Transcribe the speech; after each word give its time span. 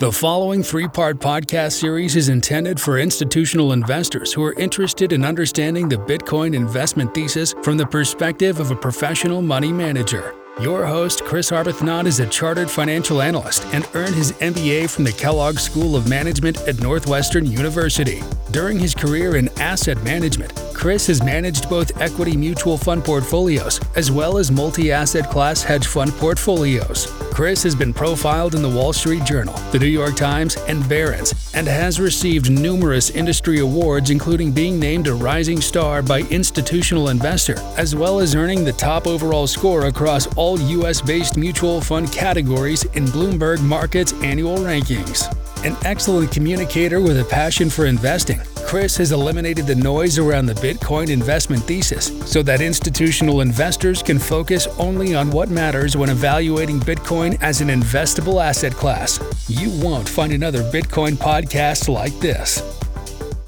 The 0.00 0.10
following 0.10 0.62
three 0.62 0.88
part 0.88 1.18
podcast 1.18 1.72
series 1.72 2.16
is 2.16 2.30
intended 2.30 2.80
for 2.80 2.98
institutional 2.98 3.74
investors 3.74 4.32
who 4.32 4.42
are 4.42 4.54
interested 4.54 5.12
in 5.12 5.22
understanding 5.22 5.90
the 5.90 5.98
Bitcoin 5.98 6.54
investment 6.54 7.12
thesis 7.12 7.54
from 7.62 7.76
the 7.76 7.84
perspective 7.84 8.60
of 8.60 8.70
a 8.70 8.74
professional 8.74 9.42
money 9.42 9.70
manager. 9.70 10.34
Your 10.58 10.86
host, 10.86 11.24
Chris 11.24 11.50
Arbuthnot, 11.50 12.06
is 12.06 12.18
a 12.18 12.26
chartered 12.26 12.70
financial 12.70 13.20
analyst 13.20 13.66
and 13.74 13.86
earned 13.92 14.14
his 14.14 14.32
MBA 14.32 14.88
from 14.88 15.04
the 15.04 15.12
Kellogg 15.12 15.58
School 15.58 15.94
of 15.94 16.08
Management 16.08 16.56
at 16.66 16.80
Northwestern 16.80 17.44
University. 17.44 18.22
During 18.52 18.78
his 18.78 18.94
career 18.94 19.36
in 19.36 19.50
asset 19.60 20.02
management, 20.02 20.54
Chris 20.80 21.08
has 21.08 21.22
managed 21.22 21.68
both 21.68 22.00
equity 22.00 22.34
mutual 22.34 22.78
fund 22.78 23.04
portfolios 23.04 23.78
as 23.96 24.10
well 24.10 24.38
as 24.38 24.50
multi 24.50 24.90
asset 24.90 25.28
class 25.28 25.62
hedge 25.62 25.86
fund 25.86 26.10
portfolios. 26.12 27.04
Chris 27.34 27.62
has 27.62 27.74
been 27.74 27.92
profiled 27.92 28.54
in 28.54 28.62
the 28.62 28.68
Wall 28.68 28.90
Street 28.90 29.22
Journal, 29.24 29.52
the 29.72 29.78
New 29.78 29.86
York 29.86 30.16
Times, 30.16 30.56
and 30.68 30.88
Barron's, 30.88 31.52
and 31.54 31.66
has 31.66 32.00
received 32.00 32.50
numerous 32.50 33.10
industry 33.10 33.60
awards, 33.60 34.08
including 34.08 34.52
being 34.52 34.80
named 34.80 35.06
a 35.06 35.12
Rising 35.12 35.60
Star 35.60 36.00
by 36.00 36.20
Institutional 36.30 37.10
Investor, 37.10 37.56
as 37.76 37.94
well 37.94 38.18
as 38.18 38.34
earning 38.34 38.64
the 38.64 38.72
top 38.72 39.06
overall 39.06 39.46
score 39.46 39.84
across 39.84 40.34
all 40.34 40.58
U.S. 40.58 41.02
based 41.02 41.36
mutual 41.36 41.82
fund 41.82 42.10
categories 42.10 42.84
in 42.94 43.04
Bloomberg 43.04 43.62
Markets 43.62 44.14
annual 44.22 44.56
rankings. 44.56 45.28
An 45.62 45.76
excellent 45.84 46.32
communicator 46.32 47.02
with 47.02 47.20
a 47.20 47.24
passion 47.24 47.68
for 47.68 47.84
investing, 47.84 48.40
Chris 48.66 48.96
has 48.96 49.12
eliminated 49.12 49.66
the 49.66 49.74
noise 49.74 50.18
around 50.18 50.46
the 50.46 50.54
Bitcoin 50.54 51.10
investment 51.10 51.62
thesis 51.64 52.06
so 52.30 52.42
that 52.42 52.60
institutional 52.60 53.40
investors 53.40 54.02
can 54.02 54.18
focus 54.18 54.66
only 54.78 55.14
on 55.14 55.30
what 55.30 55.48
matters 55.48 55.96
when 55.96 56.08
evaluating 56.08 56.80
Bitcoin 56.80 57.36
as 57.42 57.60
an 57.60 57.68
investable 57.68 58.42
asset 58.42 58.72
class. 58.72 59.18
You 59.48 59.70
won't 59.82 60.08
find 60.08 60.32
another 60.32 60.62
Bitcoin 60.70 61.12
podcast 61.12 61.88
like 61.88 62.18
this. 62.20 62.60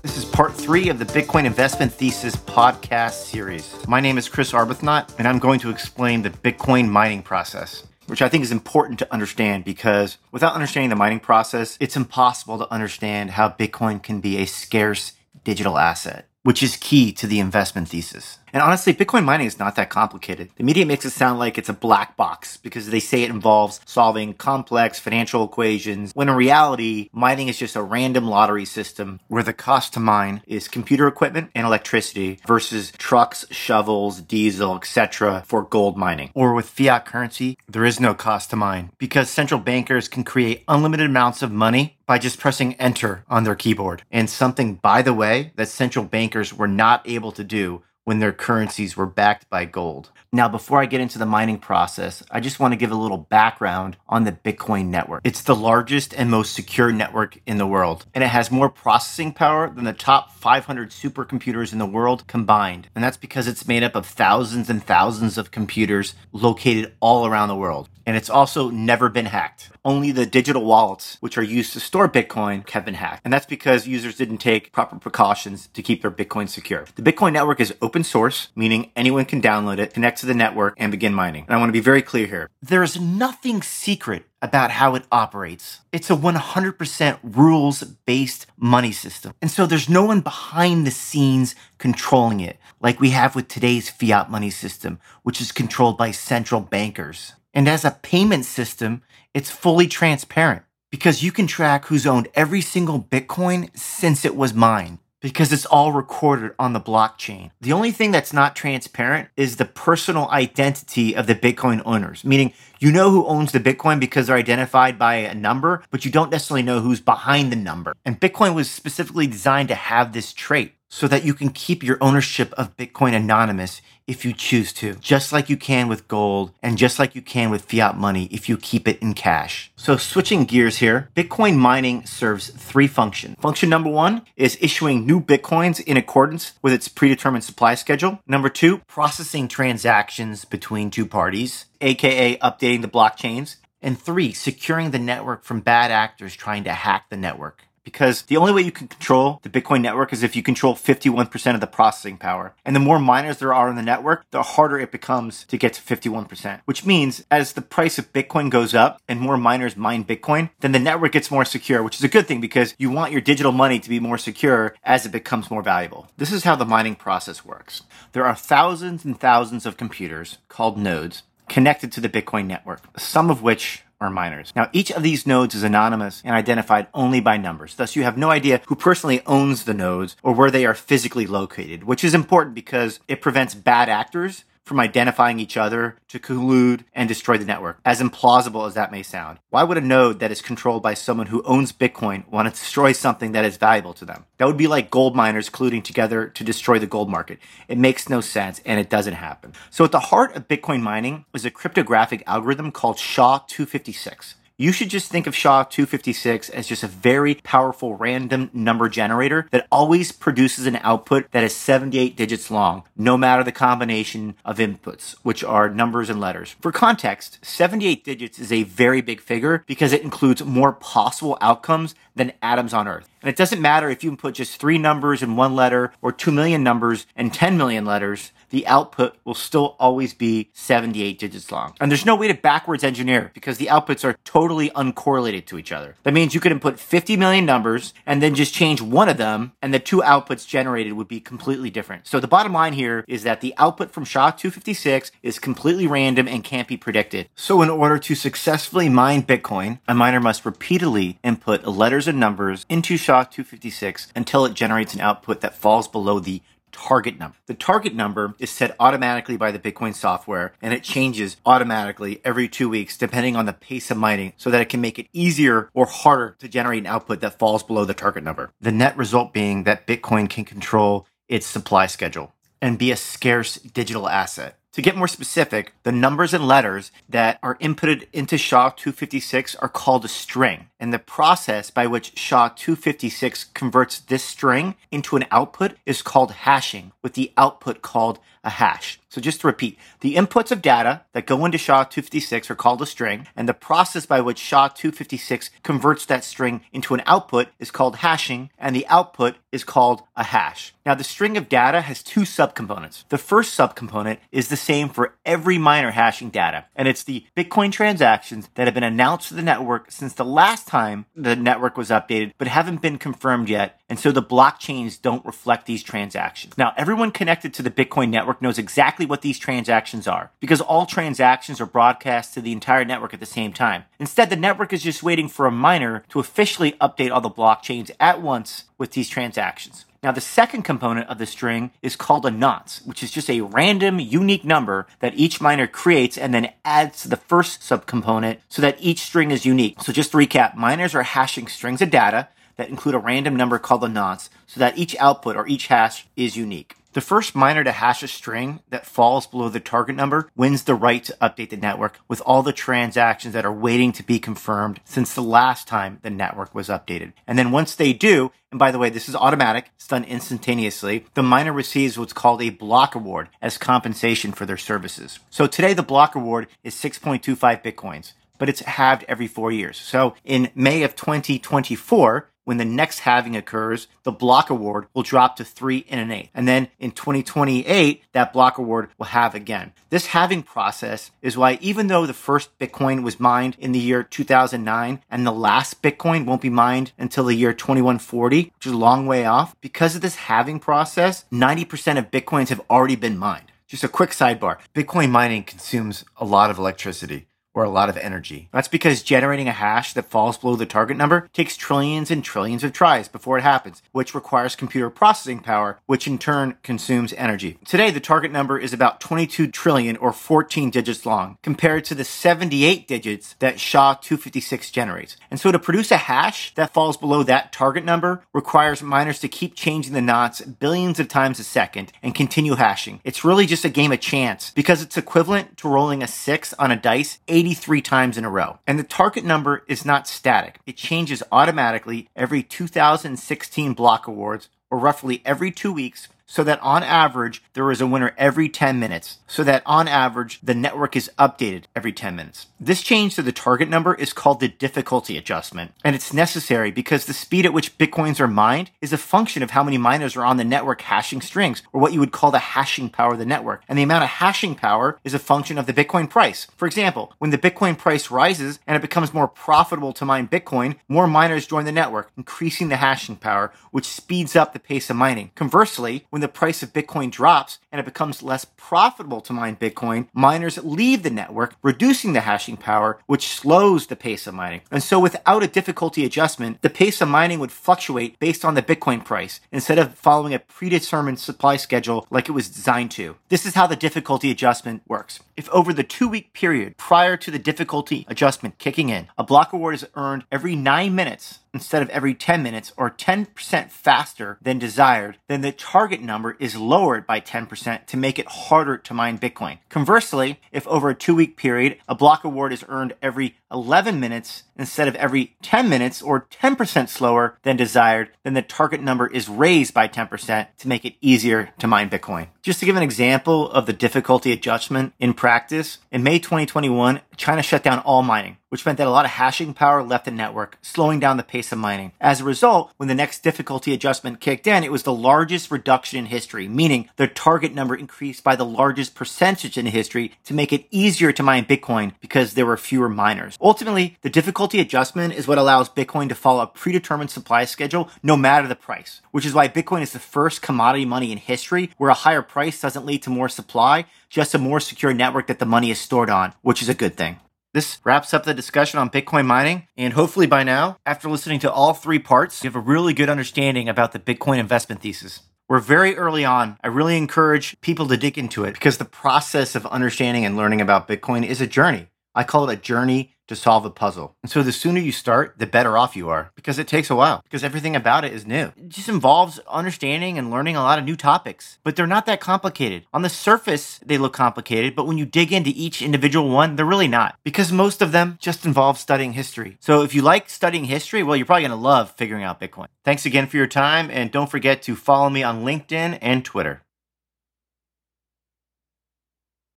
This 0.02 0.16
is 0.16 0.24
part 0.24 0.54
three 0.54 0.88
of 0.88 0.98
the 0.98 1.04
Bitcoin 1.04 1.44
Investment 1.44 1.92
Thesis 1.92 2.34
podcast 2.34 3.24
series. 3.24 3.74
My 3.86 4.00
name 4.00 4.18
is 4.18 4.28
Chris 4.28 4.52
Arbuthnot, 4.52 5.14
and 5.18 5.28
I'm 5.28 5.38
going 5.38 5.60
to 5.60 5.70
explain 5.70 6.22
the 6.22 6.30
Bitcoin 6.30 6.88
mining 6.88 7.22
process 7.22 7.84
which 8.12 8.20
I 8.20 8.28
think 8.28 8.44
is 8.44 8.52
important 8.52 8.98
to 8.98 9.10
understand 9.10 9.64
because 9.64 10.18
without 10.32 10.52
understanding 10.52 10.90
the 10.90 10.96
mining 10.96 11.18
process, 11.18 11.78
it's 11.80 11.96
impossible 11.96 12.58
to 12.58 12.70
understand 12.70 13.30
how 13.30 13.48
Bitcoin 13.48 14.02
can 14.02 14.20
be 14.20 14.36
a 14.36 14.44
scarce 14.44 15.14
digital 15.44 15.78
asset, 15.78 16.28
which 16.42 16.62
is 16.62 16.76
key 16.76 17.10
to 17.14 17.26
the 17.26 17.40
investment 17.40 17.88
thesis. 17.88 18.38
And 18.52 18.62
honestly, 18.62 18.92
Bitcoin 18.92 19.24
mining 19.24 19.46
is 19.46 19.58
not 19.58 19.76
that 19.76 19.88
complicated. 19.88 20.50
The 20.56 20.64
media 20.64 20.84
makes 20.84 21.04
it 21.04 21.10
sound 21.10 21.38
like 21.38 21.56
it's 21.56 21.70
a 21.70 21.74
black 21.74 22.16
box 22.16 22.58
because 22.58 22.90
they 22.90 23.00
say 23.00 23.22
it 23.22 23.30
involves 23.30 23.80
solving 23.86 24.34
complex 24.34 24.98
financial 24.98 25.44
equations, 25.44 26.12
when 26.14 26.28
in 26.28 26.34
reality, 26.34 27.08
mining 27.12 27.48
is 27.48 27.58
just 27.58 27.76
a 27.76 27.82
random 27.82 28.26
lottery 28.26 28.66
system 28.66 29.20
where 29.28 29.42
the 29.42 29.52
cost 29.52 29.94
to 29.94 30.00
mine 30.00 30.42
is 30.46 30.68
computer 30.68 31.06
equipment 31.06 31.50
and 31.54 31.66
electricity 31.66 32.40
versus 32.46 32.92
trucks, 32.98 33.46
shovels, 33.50 34.20
diesel, 34.20 34.76
etc. 34.76 35.42
for 35.46 35.62
gold 35.62 35.96
mining. 35.96 36.30
Or 36.34 36.52
with 36.52 36.68
fiat 36.68 37.06
currency, 37.06 37.56
there 37.68 37.84
is 37.84 38.00
no 38.00 38.12
cost 38.14 38.50
to 38.50 38.56
mine 38.56 38.90
because 38.98 39.30
central 39.30 39.60
bankers 39.60 40.08
can 40.08 40.24
create 40.24 40.64
unlimited 40.68 41.08
amounts 41.08 41.42
of 41.42 41.50
money 41.50 41.96
by 42.06 42.18
just 42.18 42.38
pressing 42.38 42.74
enter 42.74 43.24
on 43.30 43.44
their 43.44 43.54
keyboard. 43.54 44.02
And 44.10 44.28
something, 44.28 44.74
by 44.74 45.00
the 45.00 45.14
way, 45.14 45.52
that 45.56 45.68
central 45.68 46.04
bankers 46.04 46.52
were 46.52 46.68
not 46.68 47.08
able 47.08 47.32
to 47.32 47.44
do 47.44 47.82
when 48.04 48.18
their 48.18 48.32
currencies 48.32 48.96
were 48.96 49.06
backed 49.06 49.48
by 49.48 49.64
gold. 49.64 50.10
Now, 50.32 50.48
before 50.48 50.80
I 50.80 50.86
get 50.86 51.00
into 51.00 51.18
the 51.18 51.26
mining 51.26 51.58
process, 51.58 52.22
I 52.30 52.40
just 52.40 52.58
want 52.58 52.72
to 52.72 52.78
give 52.78 52.90
a 52.90 52.96
little 52.96 53.18
background 53.18 53.96
on 54.08 54.24
the 54.24 54.32
Bitcoin 54.32 54.86
network. 54.86 55.20
It's 55.24 55.42
the 55.42 55.54
largest 55.54 56.14
and 56.14 56.30
most 56.30 56.54
secure 56.54 56.90
network 56.90 57.38
in 57.46 57.58
the 57.58 57.66
world, 57.66 58.06
and 58.14 58.24
it 58.24 58.28
has 58.28 58.50
more 58.50 58.70
processing 58.70 59.32
power 59.32 59.68
than 59.68 59.84
the 59.84 59.92
top 59.92 60.32
500 60.32 60.90
supercomputers 60.90 61.72
in 61.72 61.78
the 61.78 61.86
world 61.86 62.26
combined. 62.26 62.88
And 62.94 63.04
that's 63.04 63.16
because 63.16 63.46
it's 63.46 63.68
made 63.68 63.82
up 63.82 63.94
of 63.94 64.06
thousands 64.06 64.70
and 64.70 64.82
thousands 64.82 65.36
of 65.36 65.50
computers 65.50 66.14
located 66.32 66.94
all 67.00 67.26
around 67.26 67.48
the 67.48 67.56
world. 67.56 67.88
And 68.06 68.16
it's 68.16 68.30
also 68.30 68.70
never 68.70 69.08
been 69.08 69.26
hacked. 69.26 69.71
Only 69.84 70.12
the 70.12 70.26
digital 70.26 70.64
wallets, 70.64 71.16
which 71.18 71.36
are 71.36 71.42
used 71.42 71.72
to 71.72 71.80
store 71.80 72.08
Bitcoin, 72.08 72.68
have 72.70 72.84
been 72.84 72.94
hacked. 72.94 73.22
And 73.24 73.32
that's 73.32 73.46
because 73.46 73.88
users 73.88 74.16
didn't 74.16 74.38
take 74.38 74.70
proper 74.70 74.96
precautions 74.96 75.66
to 75.74 75.82
keep 75.82 76.02
their 76.02 76.10
Bitcoin 76.10 76.48
secure. 76.48 76.86
The 76.94 77.02
Bitcoin 77.02 77.32
network 77.32 77.60
is 77.60 77.74
open 77.82 78.04
source, 78.04 78.48
meaning 78.54 78.92
anyone 78.94 79.24
can 79.24 79.42
download 79.42 79.78
it, 79.78 79.92
connect 79.92 80.20
to 80.20 80.26
the 80.26 80.34
network, 80.34 80.74
and 80.76 80.92
begin 80.92 81.12
mining. 81.12 81.46
And 81.48 81.54
I 81.54 81.58
want 81.58 81.68
to 81.68 81.72
be 81.72 81.80
very 81.80 82.00
clear 82.00 82.28
here. 82.28 82.48
There 82.62 82.84
is 82.84 83.00
nothing 83.00 83.60
secret 83.60 84.24
about 84.40 84.70
how 84.70 84.94
it 84.94 85.04
operates. 85.10 85.80
It's 85.90 86.10
a 86.10 86.16
100% 86.16 87.18
rules 87.22 87.82
based 87.82 88.46
money 88.56 88.92
system. 88.92 89.34
And 89.42 89.50
so 89.50 89.66
there's 89.66 89.88
no 89.88 90.04
one 90.04 90.20
behind 90.20 90.86
the 90.86 90.92
scenes 90.92 91.56
controlling 91.78 92.38
it, 92.38 92.58
like 92.80 93.00
we 93.00 93.10
have 93.10 93.34
with 93.34 93.48
today's 93.48 93.90
fiat 93.90 94.30
money 94.30 94.50
system, 94.50 95.00
which 95.24 95.40
is 95.40 95.50
controlled 95.50 95.98
by 95.98 96.12
central 96.12 96.60
bankers. 96.60 97.34
And 97.54 97.68
as 97.68 97.84
a 97.84 97.98
payment 98.02 98.44
system, 98.44 99.02
it's 99.34 99.50
fully 99.50 99.86
transparent 99.86 100.62
because 100.90 101.22
you 101.22 101.32
can 101.32 101.46
track 101.46 101.86
who's 101.86 102.06
owned 102.06 102.28
every 102.34 102.60
single 102.60 103.00
Bitcoin 103.00 103.76
since 103.76 104.24
it 104.24 104.36
was 104.36 104.54
mined 104.54 104.98
because 105.22 105.52
it's 105.52 105.64
all 105.66 105.92
recorded 105.92 106.52
on 106.58 106.72
the 106.72 106.80
blockchain. 106.80 107.50
The 107.60 107.72
only 107.72 107.92
thing 107.92 108.10
that's 108.10 108.32
not 108.32 108.56
transparent 108.56 109.28
is 109.36 109.56
the 109.56 109.64
personal 109.64 110.28
identity 110.30 111.14
of 111.14 111.26
the 111.26 111.34
Bitcoin 111.34 111.80
owners, 111.86 112.24
meaning 112.24 112.52
you 112.80 112.90
know 112.90 113.10
who 113.10 113.24
owns 113.26 113.52
the 113.52 113.60
Bitcoin 113.60 114.00
because 114.00 114.26
they're 114.26 114.36
identified 114.36 114.98
by 114.98 115.14
a 115.14 115.34
number, 115.34 115.84
but 115.90 116.04
you 116.04 116.10
don't 116.10 116.30
necessarily 116.30 116.62
know 116.62 116.80
who's 116.80 117.00
behind 117.00 117.52
the 117.52 117.56
number. 117.56 117.94
And 118.04 118.20
Bitcoin 118.20 118.54
was 118.54 118.70
specifically 118.70 119.28
designed 119.28 119.68
to 119.68 119.76
have 119.76 120.12
this 120.12 120.32
trait 120.32 120.74
so 120.92 121.08
that 121.08 121.24
you 121.24 121.32
can 121.32 121.48
keep 121.48 121.82
your 121.82 121.96
ownership 122.02 122.52
of 122.52 122.76
Bitcoin 122.76 123.14
anonymous 123.14 123.80
if 124.06 124.26
you 124.26 124.34
choose 124.34 124.74
to, 124.74 124.94
just 124.96 125.32
like 125.32 125.48
you 125.48 125.56
can 125.56 125.88
with 125.88 126.06
gold 126.06 126.52
and 126.62 126.76
just 126.76 126.98
like 126.98 127.14
you 127.14 127.22
can 127.22 127.48
with 127.48 127.64
fiat 127.64 127.96
money 127.96 128.28
if 128.30 128.46
you 128.46 128.58
keep 128.58 128.86
it 128.86 129.00
in 129.00 129.14
cash. 129.14 129.72
So 129.74 129.96
switching 129.96 130.44
gears 130.44 130.78
here, 130.78 131.08
Bitcoin 131.16 131.56
mining 131.56 132.04
serves 132.04 132.50
three 132.50 132.86
functions. 132.86 133.38
Function 133.40 133.70
number 133.70 133.88
one 133.88 134.26
is 134.36 134.58
issuing 134.60 135.06
new 135.06 135.18
Bitcoins 135.18 135.80
in 135.80 135.96
accordance 135.96 136.52
with 136.60 136.74
its 136.74 136.88
predetermined 136.88 137.44
supply 137.44 137.74
schedule. 137.74 138.20
Number 138.26 138.50
two, 138.50 138.82
processing 138.86 139.48
transactions 139.48 140.44
between 140.44 140.90
two 140.90 141.06
parties, 141.06 141.64
aka 141.80 142.36
updating 142.36 142.82
the 142.82 142.88
blockchains. 142.88 143.56
And 143.80 143.98
three, 143.98 144.32
securing 144.32 144.90
the 144.90 144.98
network 144.98 145.42
from 145.42 145.60
bad 145.60 145.90
actors 145.90 146.36
trying 146.36 146.64
to 146.64 146.72
hack 146.72 147.06
the 147.08 147.16
network 147.16 147.64
because 147.84 148.22
the 148.22 148.36
only 148.36 148.52
way 148.52 148.62
you 148.62 148.72
can 148.72 148.88
control 148.88 149.40
the 149.42 149.48
Bitcoin 149.48 149.80
network 149.82 150.12
is 150.12 150.22
if 150.22 150.36
you 150.36 150.42
control 150.42 150.74
51% 150.74 151.54
of 151.54 151.60
the 151.60 151.66
processing 151.66 152.16
power. 152.16 152.54
And 152.64 152.74
the 152.74 152.80
more 152.80 152.98
miners 152.98 153.38
there 153.38 153.54
are 153.54 153.68
in 153.68 153.76
the 153.76 153.82
network, 153.82 154.24
the 154.30 154.42
harder 154.42 154.78
it 154.78 154.92
becomes 154.92 155.44
to 155.44 155.56
get 155.56 155.72
to 155.74 155.82
51%, 155.82 156.60
which 156.64 156.86
means 156.86 157.24
as 157.30 157.52
the 157.52 157.62
price 157.62 157.98
of 157.98 158.12
Bitcoin 158.12 158.50
goes 158.50 158.74
up 158.74 159.00
and 159.08 159.20
more 159.20 159.36
miners 159.36 159.76
mine 159.76 160.04
Bitcoin, 160.04 160.50
then 160.60 160.72
the 160.72 160.78
network 160.78 161.12
gets 161.12 161.30
more 161.30 161.44
secure, 161.44 161.82
which 161.82 161.96
is 161.96 162.04
a 162.04 162.08
good 162.08 162.26
thing 162.26 162.40
because 162.40 162.74
you 162.78 162.90
want 162.90 163.12
your 163.12 163.20
digital 163.20 163.52
money 163.52 163.78
to 163.78 163.88
be 163.88 164.00
more 164.00 164.18
secure 164.18 164.74
as 164.84 165.06
it 165.06 165.12
becomes 165.12 165.50
more 165.50 165.62
valuable. 165.62 166.08
This 166.16 166.32
is 166.32 166.44
how 166.44 166.56
the 166.56 166.64
mining 166.64 166.94
process 166.94 167.44
works. 167.44 167.82
There 168.12 168.26
are 168.26 168.34
thousands 168.34 169.04
and 169.04 169.18
thousands 169.18 169.66
of 169.66 169.76
computers 169.76 170.38
called 170.48 170.78
nodes 170.78 171.22
connected 171.48 171.92
to 171.92 172.00
the 172.00 172.08
Bitcoin 172.08 172.46
network, 172.46 172.80
some 172.98 173.30
of 173.30 173.42
which 173.42 173.82
are 174.02 174.10
miners. 174.10 174.52
Now, 174.54 174.68
each 174.72 174.90
of 174.90 175.02
these 175.02 175.26
nodes 175.26 175.54
is 175.54 175.62
anonymous 175.62 176.22
and 176.24 176.34
identified 176.34 176.88
only 176.92 177.20
by 177.20 177.36
numbers. 177.36 177.74
Thus, 177.74 177.96
you 177.96 178.02
have 178.02 178.18
no 178.18 178.30
idea 178.30 178.60
who 178.66 178.74
personally 178.74 179.22
owns 179.26 179.64
the 179.64 179.74
nodes 179.74 180.16
or 180.22 180.34
where 180.34 180.50
they 180.50 180.66
are 180.66 180.74
physically 180.74 181.26
located, 181.26 181.84
which 181.84 182.04
is 182.04 182.14
important 182.14 182.54
because 182.54 183.00
it 183.08 183.20
prevents 183.20 183.54
bad 183.54 183.88
actors 183.88 184.44
from 184.64 184.80
identifying 184.80 185.40
each 185.40 185.56
other 185.56 185.96
to 186.08 186.18
collude 186.18 186.84
and 186.94 187.08
destroy 187.08 187.36
the 187.36 187.44
network, 187.44 187.80
as 187.84 188.00
implausible 188.00 188.66
as 188.66 188.74
that 188.74 188.92
may 188.92 189.02
sound. 189.02 189.38
Why 189.50 189.64
would 189.64 189.78
a 189.78 189.80
node 189.80 190.20
that 190.20 190.30
is 190.30 190.40
controlled 190.40 190.82
by 190.82 190.94
someone 190.94 191.26
who 191.28 191.42
owns 191.42 191.72
Bitcoin 191.72 192.28
want 192.28 192.46
to 192.46 192.58
destroy 192.58 192.92
something 192.92 193.32
that 193.32 193.44
is 193.44 193.56
valuable 193.56 193.94
to 193.94 194.04
them? 194.04 194.24
That 194.38 194.46
would 194.46 194.56
be 194.56 194.68
like 194.68 194.90
gold 194.90 195.16
miners 195.16 195.50
colluding 195.50 195.84
together 195.84 196.28
to 196.28 196.44
destroy 196.44 196.78
the 196.78 196.86
gold 196.86 197.10
market. 197.10 197.38
It 197.68 197.78
makes 197.78 198.08
no 198.08 198.20
sense 198.20 198.60
and 198.64 198.78
it 198.78 198.90
doesn't 198.90 199.14
happen. 199.14 199.52
So, 199.70 199.84
at 199.84 199.92
the 199.92 200.00
heart 200.00 200.36
of 200.36 200.48
Bitcoin 200.48 200.82
mining 200.82 201.24
is 201.34 201.44
a 201.44 201.50
cryptographic 201.50 202.22
algorithm 202.26 202.70
called 202.72 202.98
SHA 202.98 203.44
256. 203.48 204.36
You 204.58 204.70
should 204.70 204.90
just 204.90 205.10
think 205.10 205.26
of 205.26 205.34
SHA 205.34 205.64
256 205.64 206.50
as 206.50 206.66
just 206.66 206.82
a 206.82 206.86
very 206.86 207.36
powerful 207.36 207.96
random 207.96 208.50
number 208.52 208.88
generator 208.88 209.48
that 209.50 209.66
always 209.72 210.12
produces 210.12 210.66
an 210.66 210.76
output 210.82 211.30
that 211.32 211.42
is 211.42 211.56
78 211.56 212.16
digits 212.16 212.50
long, 212.50 212.84
no 212.96 213.16
matter 213.16 213.42
the 213.42 213.52
combination 213.52 214.34
of 214.44 214.58
inputs, 214.58 215.16
which 215.22 215.42
are 215.42 215.70
numbers 215.70 216.10
and 216.10 216.20
letters. 216.20 216.54
For 216.60 216.70
context, 216.70 217.38
78 217.42 218.04
digits 218.04 218.38
is 218.38 218.52
a 218.52 218.64
very 218.64 219.00
big 219.00 219.20
figure 219.20 219.64
because 219.66 219.92
it 219.92 220.02
includes 220.02 220.44
more 220.44 220.72
possible 220.72 221.38
outcomes 221.40 221.94
than 222.14 222.32
atoms 222.42 222.74
on 222.74 222.88
Earth. 222.88 223.08
And 223.22 223.28
it 223.28 223.36
doesn't 223.36 223.62
matter 223.62 223.88
if 223.88 224.02
you 224.02 224.14
put 224.16 224.34
just 224.34 224.60
three 224.60 224.78
numbers 224.78 225.22
and 225.22 225.36
one 225.36 225.54
letter 225.54 225.92
or 226.02 226.12
2 226.12 226.32
million 226.32 226.62
numbers 226.62 227.06
and 227.14 227.32
10 227.32 227.56
million 227.56 227.84
letters, 227.84 228.32
the 228.50 228.66
output 228.66 229.16
will 229.24 229.34
still 229.34 229.76
always 229.78 230.12
be 230.12 230.50
78 230.52 231.18
digits 231.18 231.50
long. 231.52 231.74
And 231.80 231.90
there's 231.90 232.04
no 232.04 232.16
way 232.16 232.28
to 232.28 232.34
backwards 232.34 232.82
engineer 232.82 233.30
because 233.32 233.58
the 233.58 233.66
outputs 233.66 234.04
are 234.04 234.18
totally 234.24 234.70
uncorrelated 234.70 235.46
to 235.46 235.58
each 235.58 235.72
other. 235.72 235.94
That 236.02 236.12
means 236.12 236.34
you 236.34 236.40
could 236.40 236.52
input 236.52 236.78
50 236.78 237.16
million 237.16 237.46
numbers 237.46 237.94
and 238.04 238.20
then 238.20 238.34
just 238.34 238.52
change 238.52 238.82
one 238.82 239.08
of 239.08 239.16
them 239.16 239.52
and 239.62 239.72
the 239.72 239.78
two 239.78 239.98
outputs 239.98 240.46
generated 240.46 240.94
would 240.94 241.08
be 241.08 241.20
completely 241.20 241.70
different. 241.70 242.06
So 242.08 242.18
the 242.18 242.28
bottom 242.28 242.52
line 242.52 242.72
here 242.72 243.04
is 243.06 243.22
that 243.22 243.40
the 243.40 243.54
output 243.56 243.92
from 243.92 244.04
SHA-256 244.04 245.12
is 245.22 245.38
completely 245.38 245.86
random 245.86 246.26
and 246.26 246.42
can't 246.42 246.68
be 246.68 246.76
predicted. 246.76 247.28
So 247.36 247.62
in 247.62 247.70
order 247.70 247.98
to 248.00 248.14
successfully 248.14 248.88
mine 248.88 249.22
Bitcoin, 249.22 249.78
a 249.86 249.94
miner 249.94 250.20
must 250.20 250.44
repeatedly 250.44 251.18
input 251.22 251.64
letters 251.64 252.01
and 252.06 252.20
numbers 252.20 252.66
into 252.68 252.96
SHA-256 252.96 254.08
until 254.14 254.44
it 254.44 254.54
generates 254.54 254.94
an 254.94 255.00
output 255.00 255.40
that 255.40 255.54
falls 255.54 255.88
below 255.88 256.18
the 256.18 256.42
target 256.72 257.18
number. 257.18 257.36
The 257.46 257.54
target 257.54 257.94
number 257.94 258.34
is 258.38 258.50
set 258.50 258.74
automatically 258.80 259.36
by 259.36 259.52
the 259.52 259.58
Bitcoin 259.58 259.94
software 259.94 260.52
and 260.60 260.74
it 260.74 260.82
changes 260.82 261.36
automatically 261.46 262.20
every 262.24 262.48
two 262.48 262.68
weeks 262.68 262.96
depending 262.96 263.36
on 263.36 263.46
the 263.46 263.52
pace 263.52 263.90
of 263.90 263.98
mining 263.98 264.32
so 264.36 264.50
that 264.50 264.60
it 264.60 264.68
can 264.68 264.80
make 264.80 264.98
it 264.98 265.08
easier 265.12 265.70
or 265.74 265.86
harder 265.86 266.36
to 266.38 266.48
generate 266.48 266.80
an 266.80 266.86
output 266.86 267.20
that 267.20 267.38
falls 267.38 267.62
below 267.62 267.84
the 267.84 267.94
target 267.94 268.24
number. 268.24 268.50
The 268.60 268.72
net 268.72 268.96
result 268.96 269.32
being 269.32 269.64
that 269.64 269.86
Bitcoin 269.86 270.28
can 270.28 270.44
control 270.44 271.06
its 271.28 271.46
supply 271.46 271.86
schedule 271.86 272.32
and 272.60 272.78
be 272.78 272.90
a 272.90 272.96
scarce 272.96 273.56
digital 273.56 274.08
asset. 274.08 274.58
To 274.72 274.80
get 274.80 274.96
more 274.96 275.08
specific, 275.08 275.74
the 275.82 275.92
numbers 275.92 276.32
and 276.32 276.48
letters 276.48 276.92
that 277.06 277.38
are 277.42 277.56
inputted 277.56 278.06
into 278.10 278.38
SHA-256 278.38 279.54
are 279.60 279.68
called 279.68 280.06
a 280.06 280.08
string. 280.08 280.68
And 280.80 280.94
the 280.94 280.98
process 280.98 281.70
by 281.70 281.86
which 281.86 282.18
SHA-256 282.18 283.52
converts 283.52 283.98
this 283.98 284.24
string 284.24 284.76
into 284.90 285.16
an 285.16 285.26
output 285.30 285.76
is 285.84 286.00
called 286.00 286.32
hashing, 286.32 286.92
with 287.02 287.12
the 287.12 287.32
output 287.36 287.82
called 287.82 288.18
a 288.42 288.48
hash. 288.48 288.98
So 289.12 289.20
just 289.20 289.42
to 289.42 289.46
repeat, 289.46 289.78
the 290.00 290.14
inputs 290.14 290.50
of 290.50 290.62
data 290.62 291.02
that 291.12 291.26
go 291.26 291.44
into 291.44 291.58
SHA-256 291.58 292.48
are 292.48 292.54
called 292.54 292.80
a 292.80 292.86
string, 292.86 293.26
and 293.36 293.46
the 293.46 293.52
process 293.52 294.06
by 294.06 294.22
which 294.22 294.38
SHA-256 294.38 295.50
converts 295.62 296.06
that 296.06 296.24
string 296.24 296.62
into 296.72 296.94
an 296.94 297.02
output 297.04 297.48
is 297.58 297.70
called 297.70 297.96
hashing, 297.96 298.48
and 298.58 298.74
the 298.74 298.86
output 298.86 299.36
is 299.52 299.64
called 299.64 300.02
a 300.16 300.24
hash. 300.24 300.72
Now, 300.86 300.94
the 300.94 301.04
string 301.04 301.36
of 301.36 301.50
data 301.50 301.82
has 301.82 302.02
two 302.02 302.22
subcomponents. 302.22 303.04
The 303.10 303.18
first 303.18 303.56
subcomponent 303.56 304.18
is 304.32 304.48
the 304.48 304.56
same 304.56 304.88
for 304.88 305.14
every 305.26 305.58
miner 305.58 305.90
hashing 305.90 306.30
data, 306.30 306.64
and 306.74 306.88
it's 306.88 307.04
the 307.04 307.26
Bitcoin 307.36 307.70
transactions 307.70 308.48
that 308.54 308.66
have 308.66 308.74
been 308.74 308.82
announced 308.82 309.28
to 309.28 309.34
the 309.34 309.42
network 309.42 309.92
since 309.92 310.14
the 310.14 310.24
last 310.24 310.66
time 310.66 311.04
the 311.14 311.36
network 311.36 311.76
was 311.76 311.90
updated, 311.90 312.32
but 312.38 312.48
haven't 312.48 312.80
been 312.80 312.96
confirmed 312.96 313.50
yet, 313.50 313.78
and 313.90 313.98
so 313.98 314.10
the 314.10 314.22
blockchains 314.22 315.00
don't 315.00 315.24
reflect 315.26 315.66
these 315.66 315.82
transactions. 315.82 316.56
Now, 316.56 316.72
everyone 316.78 317.10
connected 317.10 317.52
to 317.54 317.62
the 317.62 317.70
Bitcoin 317.70 318.08
network 318.08 318.40
knows 318.40 318.58
exactly 318.58 319.01
what 319.06 319.22
these 319.22 319.38
transactions 319.38 320.06
are 320.06 320.30
because 320.40 320.60
all 320.60 320.86
transactions 320.86 321.60
are 321.60 321.66
broadcast 321.66 322.34
to 322.34 322.40
the 322.40 322.52
entire 322.52 322.84
network 322.84 323.14
at 323.14 323.20
the 323.20 323.26
same 323.26 323.52
time. 323.52 323.84
Instead, 323.98 324.30
the 324.30 324.36
network 324.36 324.72
is 324.72 324.82
just 324.82 325.02
waiting 325.02 325.28
for 325.28 325.46
a 325.46 325.50
miner 325.50 326.04
to 326.08 326.20
officially 326.20 326.72
update 326.72 327.10
all 327.10 327.20
the 327.20 327.30
blockchains 327.30 327.90
at 328.00 328.20
once 328.20 328.64
with 328.78 328.92
these 328.92 329.08
transactions. 329.08 329.84
Now, 330.02 330.10
the 330.10 330.20
second 330.20 330.62
component 330.62 331.08
of 331.08 331.18
the 331.18 331.26
string 331.26 331.70
is 331.80 331.94
called 331.94 332.26
a 332.26 332.30
nonce, 332.30 332.82
which 332.84 333.04
is 333.04 333.12
just 333.12 333.30
a 333.30 333.40
random, 333.42 334.00
unique 334.00 334.44
number 334.44 334.88
that 334.98 335.14
each 335.14 335.40
miner 335.40 335.68
creates 335.68 336.18
and 336.18 336.34
then 336.34 336.52
adds 336.64 337.02
to 337.02 337.08
the 337.08 337.16
first 337.16 337.60
subcomponent 337.60 338.38
so 338.48 338.60
that 338.62 338.78
each 338.80 338.98
string 338.98 339.30
is 339.30 339.46
unique. 339.46 339.80
So 339.80 339.92
just 339.92 340.10
to 340.10 340.16
recap, 340.16 340.56
miners 340.56 340.96
are 340.96 341.04
hashing 341.04 341.46
strings 341.46 341.80
of 341.80 341.90
data 341.90 342.28
that 342.56 342.68
include 342.68 342.96
a 342.96 342.98
random 342.98 343.36
number 343.36 343.60
called 343.60 343.84
a 343.84 343.88
nonce 343.88 344.28
so 344.48 344.58
that 344.58 344.76
each 344.76 344.96
output 344.98 345.36
or 345.36 345.46
each 345.46 345.68
hash 345.68 346.06
is 346.16 346.36
unique. 346.36 346.74
The 346.92 347.00
first 347.00 347.34
miner 347.34 347.64
to 347.64 347.72
hash 347.72 348.02
a 348.02 348.08
string 348.08 348.60
that 348.68 348.84
falls 348.84 349.26
below 349.26 349.48
the 349.48 349.60
target 349.60 349.96
number 349.96 350.28
wins 350.36 350.64
the 350.64 350.74
right 350.74 351.02
to 351.04 351.16
update 351.22 351.48
the 351.48 351.56
network 351.56 351.98
with 352.06 352.20
all 352.26 352.42
the 352.42 352.52
transactions 352.52 353.32
that 353.32 353.46
are 353.46 353.52
waiting 353.52 353.92
to 353.92 354.02
be 354.02 354.18
confirmed 354.18 354.78
since 354.84 355.14
the 355.14 355.22
last 355.22 355.66
time 355.66 356.00
the 356.02 356.10
network 356.10 356.54
was 356.54 356.68
updated. 356.68 357.14
And 357.26 357.38
then 357.38 357.50
once 357.50 357.74
they 357.74 357.94
do, 357.94 358.30
and 358.50 358.58
by 358.58 358.70
the 358.70 358.78
way, 358.78 358.90
this 358.90 359.08
is 359.08 359.16
automatic, 359.16 359.70
it's 359.76 359.88
done 359.88 360.04
instantaneously, 360.04 361.06
the 361.14 361.22
miner 361.22 361.52
receives 361.52 361.98
what's 361.98 362.12
called 362.12 362.42
a 362.42 362.50
block 362.50 362.94
award 362.94 363.30
as 363.40 363.56
compensation 363.56 364.32
for 364.32 364.44
their 364.44 364.58
services. 364.58 365.18
So 365.30 365.46
today 365.46 365.72
the 365.72 365.82
block 365.82 366.14
award 366.14 366.48
is 366.62 366.74
6.25 366.74 367.62
bitcoins 367.62 368.12
but 368.42 368.48
it's 368.48 368.60
halved 368.62 369.04
every 369.06 369.28
four 369.28 369.52
years. 369.52 369.76
So 369.76 370.14
in 370.24 370.50
May 370.56 370.82
of 370.82 370.96
2024, 370.96 372.28
when 372.44 372.56
the 372.56 372.64
next 372.64 373.00
halving 373.00 373.36
occurs, 373.36 373.88
the 374.02 374.12
block 374.12 374.50
award 374.50 374.86
will 374.94 375.02
drop 375.02 375.36
to 375.36 375.44
three 375.44 375.84
and 375.88 376.00
an 376.00 376.10
eighth. 376.10 376.30
And 376.34 376.46
then 376.48 376.68
in 376.78 376.90
2028, 376.92 378.02
that 378.12 378.32
block 378.32 378.58
award 378.58 378.90
will 378.98 379.06
have 379.06 379.34
again. 379.34 379.72
This 379.90 380.06
halving 380.06 380.42
process 380.42 381.10
is 381.20 381.36
why 381.36 381.58
even 381.60 381.86
though 381.86 382.06
the 382.06 382.12
first 382.12 382.58
Bitcoin 382.58 383.02
was 383.02 383.20
mined 383.20 383.56
in 383.58 383.72
the 383.72 383.78
year 383.78 384.02
2009 384.02 385.00
and 385.10 385.26
the 385.26 385.32
last 385.32 385.82
Bitcoin 385.82 386.26
won't 386.26 386.42
be 386.42 386.50
mined 386.50 386.92
until 386.98 387.24
the 387.24 387.34
year 387.34 387.52
2140, 387.52 388.52
which 388.56 388.66
is 388.66 388.72
a 388.72 388.76
long 388.76 389.06
way 389.06 389.24
off, 389.24 389.54
because 389.60 389.94
of 389.94 390.02
this 390.02 390.16
halving 390.16 390.60
process, 390.60 391.24
90% 391.32 391.98
of 391.98 392.10
Bitcoins 392.10 392.48
have 392.48 392.60
already 392.70 392.96
been 392.96 393.18
mined. 393.18 393.52
Just 393.66 393.84
a 393.84 393.88
quick 393.88 394.10
sidebar. 394.10 394.58
Bitcoin 394.74 395.10
mining 395.10 395.44
consumes 395.44 396.04
a 396.18 396.26
lot 396.26 396.50
of 396.50 396.58
electricity 396.58 397.26
or 397.54 397.64
a 397.64 397.70
lot 397.70 397.88
of 397.88 397.96
energy. 397.96 398.48
That's 398.52 398.68
because 398.68 399.02
generating 399.02 399.48
a 399.48 399.52
hash 399.52 399.92
that 399.94 400.10
falls 400.10 400.38
below 400.38 400.56
the 400.56 400.66
target 400.66 400.96
number 400.96 401.28
takes 401.32 401.56
trillions 401.56 402.10
and 402.10 402.24
trillions 402.24 402.64
of 402.64 402.72
tries 402.72 403.08
before 403.08 403.38
it 403.38 403.42
happens, 403.42 403.82
which 403.92 404.14
requires 404.14 404.56
computer 404.56 404.90
processing 404.90 405.40
power, 405.40 405.80
which 405.86 406.06
in 406.06 406.18
turn 406.18 406.56
consumes 406.62 407.12
energy. 407.14 407.58
Today, 407.64 407.90
the 407.90 408.00
target 408.00 408.32
number 408.32 408.58
is 408.58 408.72
about 408.72 409.00
22 409.00 409.48
trillion 409.48 409.96
or 409.96 410.12
14 410.12 410.70
digits 410.70 411.04
long, 411.04 411.38
compared 411.42 411.84
to 411.84 411.94
the 411.94 412.04
78 412.04 412.88
digits 412.88 413.34
that 413.38 413.60
SHA-256 413.60 414.72
generates. 414.72 415.16
And 415.30 415.38
so 415.38 415.52
to 415.52 415.58
produce 415.58 415.90
a 415.90 415.96
hash 415.96 416.54
that 416.54 416.72
falls 416.72 416.96
below 416.96 417.22
that 417.24 417.52
target 417.52 417.84
number 417.84 418.24
requires 418.32 418.82
miners 418.82 419.18
to 419.20 419.28
keep 419.28 419.54
changing 419.54 419.92
the 419.92 420.00
nonce 420.00 420.40
billions 420.40 420.98
of 420.98 421.08
times 421.08 421.38
a 421.38 421.44
second 421.44 421.92
and 422.02 422.14
continue 422.14 422.54
hashing. 422.54 423.00
It's 423.04 423.24
really 423.24 423.46
just 423.46 423.64
a 423.64 423.68
game 423.68 423.92
of 423.92 424.00
chance 424.00 424.50
because 424.50 424.82
it's 424.82 424.96
equivalent 424.96 425.56
to 425.58 425.68
rolling 425.68 426.02
a 426.02 426.06
six 426.06 426.52
on 426.54 426.70
a 426.70 426.76
dice 426.76 427.18
83 427.42 427.82
times 427.82 428.16
in 428.16 428.24
a 428.24 428.30
row. 428.30 428.60
And 428.68 428.78
the 428.78 428.84
target 428.84 429.24
number 429.24 429.64
is 429.66 429.84
not 429.84 430.06
static. 430.06 430.60
It 430.64 430.76
changes 430.76 431.24
automatically 431.32 432.08
every 432.14 432.44
2016 432.44 433.74
block 433.74 434.06
awards 434.06 434.48
or 434.70 434.78
roughly 434.78 435.22
every 435.24 435.50
two 435.50 435.72
weeks 435.72 436.06
so 436.26 436.44
that 436.44 436.60
on 436.60 436.82
average, 436.82 437.42
there 437.54 437.70
is 437.70 437.80
a 437.80 437.86
winner 437.86 438.14
every 438.16 438.48
10 438.48 438.78
minutes, 438.78 439.18
so 439.26 439.44
that 439.44 439.62
on 439.66 439.88
average, 439.88 440.40
the 440.42 440.54
network 440.54 440.96
is 440.96 441.10
updated 441.18 441.64
every 441.74 441.92
10 441.92 442.16
minutes. 442.16 442.46
This 442.58 442.82
change 442.82 443.16
to 443.16 443.22
the 443.22 443.32
target 443.32 443.68
number 443.68 443.94
is 443.94 444.12
called 444.12 444.40
the 444.40 444.48
difficulty 444.48 445.16
adjustment, 445.16 445.72
and 445.84 445.94
it's 445.94 446.12
necessary 446.12 446.70
because 446.70 447.06
the 447.06 447.12
speed 447.12 447.44
at 447.44 447.52
which 447.52 447.76
Bitcoins 447.76 448.20
are 448.20 448.28
mined 448.28 448.70
is 448.80 448.92
a 448.92 448.98
function 448.98 449.42
of 449.42 449.50
how 449.50 449.62
many 449.62 449.78
miners 449.78 450.16
are 450.16 450.24
on 450.24 450.36
the 450.36 450.44
network 450.44 450.82
hashing 450.82 451.20
strings, 451.20 451.62
or 451.72 451.80
what 451.80 451.92
you 451.92 452.00
would 452.00 452.12
call 452.12 452.30
the 452.30 452.38
hashing 452.38 452.88
power 452.88 453.12
of 453.12 453.18
the 453.18 453.26
network. 453.26 453.62
And 453.68 453.78
the 453.78 453.82
amount 453.82 454.04
of 454.04 454.10
hashing 454.10 454.54
power 454.54 454.98
is 455.04 455.14
a 455.14 455.18
function 455.18 455.58
of 455.58 455.66
the 455.66 455.72
Bitcoin 455.72 456.08
price. 456.08 456.46
For 456.56 456.66
example, 456.66 457.12
when 457.18 457.30
the 457.30 457.38
Bitcoin 457.38 457.76
price 457.76 458.10
rises 458.10 458.58
and 458.66 458.76
it 458.76 458.82
becomes 458.82 459.12
more 459.12 459.28
profitable 459.28 459.92
to 459.94 460.04
mine 460.04 460.28
Bitcoin, 460.28 460.76
more 460.88 461.06
miners 461.06 461.46
join 461.46 461.64
the 461.64 461.72
network, 461.72 462.10
increasing 462.16 462.68
the 462.68 462.76
hashing 462.76 463.16
power, 463.16 463.52
which 463.70 463.86
speeds 463.86 464.36
up 464.36 464.52
the 464.52 464.58
pace 464.60 464.88
of 464.88 464.96
mining. 464.96 465.30
Conversely, 465.34 466.06
when 466.10 466.21
the 466.22 466.28
price 466.28 466.62
of 466.62 466.72
Bitcoin 466.72 467.10
drops 467.10 467.58
and 467.72 467.80
it 467.80 467.84
becomes 467.84 468.22
less 468.22 468.44
profitable 468.44 469.20
to 469.22 469.32
mine 469.32 469.56
Bitcoin, 469.56 470.06
miners 470.12 470.58
leave 470.62 471.02
the 471.02 471.10
network, 471.10 471.56
reducing 471.62 472.12
the 472.12 472.20
hashing 472.20 472.56
power, 472.56 472.98
which 473.06 473.28
slows 473.28 473.86
the 473.86 473.96
pace 473.96 474.26
of 474.26 474.34
mining. 474.34 474.60
And 474.70 474.82
so 474.82 475.00
without 475.00 475.42
a 475.42 475.48
difficulty 475.48 476.04
adjustment, 476.04 476.60
the 476.62 476.70
pace 476.70 477.00
of 477.00 477.08
mining 477.08 477.40
would 477.40 477.50
fluctuate 477.50 478.18
based 478.18 478.44
on 478.44 478.54
the 478.54 478.62
Bitcoin 478.62 479.04
price 479.04 479.40
instead 479.50 479.78
of 479.78 479.94
following 479.94 480.34
a 480.34 480.38
predetermined 480.38 481.18
supply 481.18 481.56
schedule 481.56 482.06
like 482.10 482.28
it 482.28 482.32
was 482.32 482.50
designed 482.50 482.90
to. 482.92 483.16
This 483.30 483.46
is 483.46 483.54
how 483.54 483.66
the 483.66 483.76
difficulty 483.76 484.30
adjustment 484.30 484.82
works. 484.86 485.20
If 485.36 485.48
over 485.50 485.72
the 485.72 485.82
two 485.82 486.08
week 486.08 486.34
period 486.34 486.76
prior 486.76 487.16
to 487.16 487.30
the 487.30 487.38
difficulty 487.38 488.04
adjustment 488.08 488.58
kicking 488.58 488.90
in, 488.90 489.08
a 489.16 489.24
block 489.24 489.52
reward 489.52 489.74
is 489.76 489.86
earned 489.96 490.24
every 490.30 490.54
nine 490.54 490.94
minutes 490.94 491.38
instead 491.54 491.82
of 491.82 491.90
every 491.90 492.14
10 492.14 492.42
minutes 492.42 492.72
or 492.76 492.90
10% 492.90 493.70
faster 493.70 494.38
than 494.40 494.58
desired, 494.58 495.18
then 495.28 495.42
the 495.42 495.52
target 495.52 496.00
number 496.00 496.36
is 496.38 496.56
lowered 496.56 497.06
by 497.06 497.20
10% 497.20 497.48
to 497.64 497.96
make 497.96 498.18
it 498.18 498.26
harder 498.26 498.76
to 498.78 498.94
mine 498.94 499.18
Bitcoin. 499.18 499.58
Conversely, 499.68 500.40
if 500.50 500.66
over 500.66 500.90
a 500.90 500.94
two 500.94 501.14
week 501.14 501.36
period, 501.36 501.78
a 501.88 501.94
block 501.94 502.24
award 502.24 502.52
is 502.52 502.64
earned 502.68 502.94
every 503.02 503.36
11 503.52 504.00
minutes 504.00 504.44
instead 504.56 504.88
of 504.88 504.94
every 504.96 505.34
10 505.42 505.68
minutes 505.68 506.02
or 506.02 506.26
10% 506.30 506.88
slower 506.88 507.38
than 507.42 507.56
desired, 507.56 508.10
then 508.22 508.34
the 508.34 508.42
target 508.42 508.80
number 508.80 509.06
is 509.06 509.28
raised 509.28 509.74
by 509.74 509.88
10% 509.88 510.46
to 510.58 510.68
make 510.68 510.84
it 510.84 510.94
easier 511.00 511.50
to 511.58 511.66
mine 511.66 511.90
Bitcoin. 511.90 512.28
Just 512.42 512.60
to 512.60 512.66
give 512.66 512.76
an 512.76 512.82
example 512.82 513.50
of 513.50 513.66
the 513.66 513.72
difficulty 513.72 514.32
adjustment 514.32 514.92
in 514.98 515.14
practice, 515.14 515.78
in 515.90 516.02
May 516.02 516.18
2021, 516.18 517.00
China 517.16 517.42
shut 517.42 517.62
down 517.62 517.78
all 517.80 518.02
mining, 518.02 518.36
which 518.48 518.66
meant 518.66 518.78
that 518.78 518.86
a 518.86 518.90
lot 518.90 519.04
of 519.04 519.12
hashing 519.12 519.54
power 519.54 519.82
left 519.82 520.06
the 520.06 520.10
network, 520.10 520.58
slowing 520.60 520.98
down 520.98 521.16
the 521.16 521.22
pace 521.22 521.52
of 521.52 521.58
mining. 521.58 521.92
As 522.00 522.20
a 522.20 522.24
result, 522.24 522.72
when 522.78 522.88
the 522.88 522.94
next 522.94 523.22
difficulty 523.22 523.72
adjustment 523.72 524.20
kicked 524.20 524.46
in, 524.46 524.64
it 524.64 524.72
was 524.72 524.82
the 524.82 524.92
largest 524.92 525.50
reduction 525.50 526.00
in 526.00 526.06
history, 526.06 526.48
meaning 526.48 526.88
the 526.96 527.06
target 527.06 527.54
number 527.54 527.76
increased 527.76 528.24
by 528.24 528.34
the 528.34 528.44
largest 528.44 528.94
percentage 528.94 529.56
in 529.56 529.66
history 529.66 530.12
to 530.24 530.34
make 530.34 530.52
it 530.52 530.66
easier 530.70 531.12
to 531.12 531.22
mine 531.22 531.44
Bitcoin 531.44 531.92
because 532.00 532.34
there 532.34 532.46
were 532.46 532.56
fewer 532.56 532.88
miners. 532.88 533.36
Ultimately, 533.42 533.96
the 534.02 534.08
difficulty 534.08 534.60
adjustment 534.60 535.14
is 535.14 535.26
what 535.26 535.36
allows 535.36 535.68
Bitcoin 535.68 536.08
to 536.08 536.14
follow 536.14 536.44
a 536.44 536.46
predetermined 536.46 537.10
supply 537.10 537.44
schedule 537.44 537.90
no 538.00 538.16
matter 538.16 538.46
the 538.46 538.54
price, 538.54 539.00
which 539.10 539.26
is 539.26 539.34
why 539.34 539.48
Bitcoin 539.48 539.82
is 539.82 539.92
the 539.92 539.98
first 539.98 540.42
commodity 540.42 540.84
money 540.84 541.10
in 541.10 541.18
history 541.18 541.70
where 541.76 541.90
a 541.90 541.94
higher 541.94 542.22
price 542.22 542.60
doesn't 542.60 542.86
lead 542.86 543.02
to 543.02 543.10
more 543.10 543.28
supply, 543.28 543.84
just 544.08 544.32
a 544.32 544.38
more 544.38 544.60
secure 544.60 544.94
network 544.94 545.26
that 545.26 545.40
the 545.40 545.44
money 545.44 545.72
is 545.72 545.80
stored 545.80 546.08
on, 546.08 546.32
which 546.42 546.62
is 546.62 546.68
a 546.68 546.74
good 546.74 546.96
thing. 546.96 547.18
This 547.52 547.78
wraps 547.84 548.14
up 548.14 548.22
the 548.22 548.32
discussion 548.32 548.78
on 548.78 548.90
Bitcoin 548.90 549.26
mining. 549.26 549.66
And 549.76 549.92
hopefully 549.92 550.28
by 550.28 550.44
now, 550.44 550.78
after 550.86 551.10
listening 551.10 551.40
to 551.40 551.52
all 551.52 551.74
three 551.74 551.98
parts, 551.98 552.44
you 552.44 552.48
have 552.48 552.56
a 552.56 552.60
really 552.60 552.94
good 552.94 553.10
understanding 553.10 553.68
about 553.68 553.90
the 553.90 553.98
Bitcoin 553.98 554.38
investment 554.38 554.80
thesis. 554.80 555.20
We're 555.48 555.58
very 555.58 555.96
early 555.96 556.24
on. 556.24 556.58
I 556.62 556.68
really 556.68 556.96
encourage 556.96 557.60
people 557.60 557.88
to 557.88 557.96
dig 557.96 558.16
into 558.16 558.44
it 558.44 558.54
because 558.54 558.78
the 558.78 558.84
process 558.84 559.56
of 559.56 559.66
understanding 559.66 560.24
and 560.24 560.36
learning 560.36 560.60
about 560.60 560.86
Bitcoin 560.86 561.26
is 561.26 561.40
a 561.40 561.46
journey. 561.46 561.88
I 562.14 562.24
call 562.24 562.48
it 562.48 562.52
a 562.52 562.60
journey 562.60 563.14
to 563.32 563.36
solve 563.36 563.64
a 563.64 563.70
puzzle. 563.70 564.14
And 564.22 564.30
so 564.30 564.42
the 564.42 564.52
sooner 564.52 564.80
you 564.80 564.92
start, 564.92 565.34
the 565.38 565.46
better 565.46 565.76
off 565.76 565.96
you 565.96 566.08
are 566.08 566.30
because 566.34 566.58
it 566.58 566.68
takes 566.68 566.90
a 566.90 566.94
while 566.94 567.20
because 567.24 567.42
everything 567.42 567.74
about 567.74 568.04
it 568.04 568.12
is 568.12 568.26
new. 568.26 568.52
It 568.56 568.68
just 568.68 568.88
involves 568.88 569.38
understanding 569.48 570.18
and 570.18 570.30
learning 570.30 570.56
a 570.56 570.62
lot 570.62 570.78
of 570.78 570.84
new 570.84 570.96
topics, 570.96 571.58
but 571.64 571.74
they're 571.74 571.86
not 571.86 572.06
that 572.06 572.20
complicated. 572.20 572.84
On 572.92 573.02
the 573.02 573.08
surface, 573.08 573.80
they 573.84 573.98
look 573.98 574.12
complicated, 574.12 574.76
but 574.76 574.86
when 574.86 574.98
you 574.98 575.06
dig 575.06 575.32
into 575.32 575.50
each 575.50 575.82
individual 575.82 576.28
one, 576.28 576.56
they're 576.56 576.66
really 576.66 576.88
not 576.88 577.18
because 577.24 577.50
most 577.50 577.82
of 577.82 577.92
them 577.92 578.18
just 578.20 578.44
involve 578.44 578.78
studying 578.78 579.14
history. 579.14 579.56
So 579.60 579.82
if 579.82 579.94
you 579.94 580.02
like 580.02 580.28
studying 580.28 580.64
history, 580.64 581.02
well, 581.02 581.16
you're 581.16 581.26
probably 581.26 581.42
going 581.42 581.50
to 581.50 581.56
love 581.56 581.92
figuring 581.92 582.22
out 582.22 582.40
Bitcoin. 582.40 582.66
Thanks 582.84 583.06
again 583.06 583.26
for 583.26 583.36
your 583.36 583.46
time 583.46 583.90
and 583.90 584.10
don't 584.10 584.30
forget 584.30 584.62
to 584.62 584.76
follow 584.76 585.08
me 585.08 585.22
on 585.22 585.44
LinkedIn 585.44 585.98
and 586.00 586.24
Twitter. 586.24 586.62